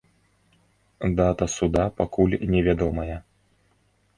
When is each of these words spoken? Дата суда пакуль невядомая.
Дата 1.19 1.47
суда 1.55 1.85
пакуль 1.99 2.33
невядомая. 2.55 3.19